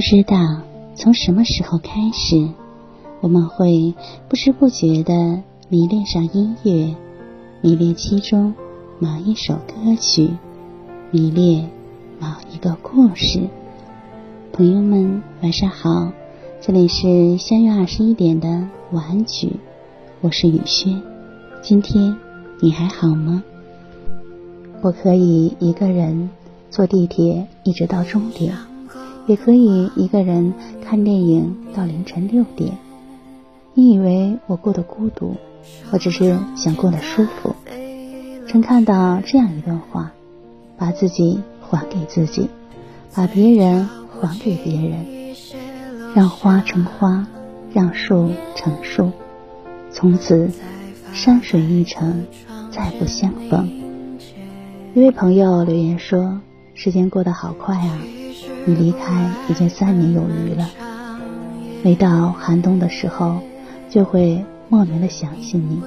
[0.00, 0.62] 不知道
[0.94, 2.48] 从什么时候开始，
[3.20, 3.94] 我们会
[4.30, 6.96] 不知不觉的迷恋上音乐，
[7.60, 8.54] 迷恋其中
[8.98, 10.30] 某一首歌曲，
[11.10, 11.68] 迷恋
[12.18, 13.40] 某一个故事。
[14.54, 16.10] 朋友们，晚上好，
[16.62, 18.48] 这里是相约二十一点的
[18.92, 19.52] 晚曲，
[20.22, 21.02] 我是雨轩。
[21.60, 22.16] 今天
[22.62, 23.44] 你还好吗？
[24.80, 26.30] 我可以一个人
[26.70, 28.56] 坐地铁一直到终点。
[29.30, 30.52] 也可以一个人
[30.84, 32.76] 看电影到凌晨六点。
[33.74, 35.36] 你以为我过得孤独，
[35.92, 37.54] 我只是想过得舒服。
[38.48, 40.10] 曾看到这样一段话：
[40.76, 42.48] 把自己还给自己，
[43.14, 43.88] 把别人
[44.20, 45.06] 还给别人，
[46.12, 47.24] 让花成花，
[47.72, 49.12] 让树成树，
[49.92, 50.50] 从此
[51.12, 52.24] 山水一程，
[52.72, 53.70] 再不相逢。
[54.92, 56.40] 一位朋友留言说
[56.74, 58.00] ：“时间过得好快啊。”
[58.66, 60.68] 你离开已经三年有余了，
[61.82, 63.40] 每到寒冬的时候，
[63.88, 65.82] 就会莫名的想起你。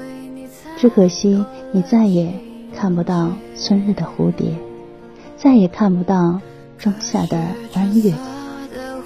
[0.78, 2.34] 只可惜你再也
[2.76, 4.58] 看不到春日的蝴蝶，
[5.38, 6.42] 再也看不到
[6.78, 7.40] 仲夏的
[7.76, 8.14] 弯月，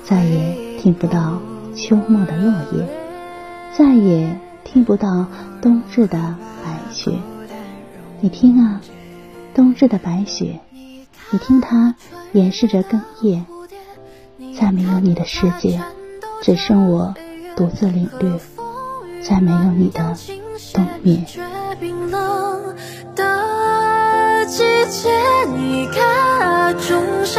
[0.03, 1.39] 再也听不到
[1.75, 2.87] 秋末的落叶，
[3.77, 5.27] 再也听不到
[5.61, 6.17] 冬至的
[6.63, 7.11] 白雪。
[8.21, 8.81] 你听啊，
[9.53, 10.59] 冬至的白雪，
[11.31, 11.93] 你听它
[12.31, 13.45] 掩饰着哽咽。
[14.59, 15.81] 再没有你的世界，
[16.41, 17.13] 只剩我
[17.55, 18.39] 独自领略。
[19.23, 20.15] 再没有你的
[20.73, 21.25] 冬眠。
[23.15, 25.09] 的季节，
[25.57, 27.36] 你看仲夏。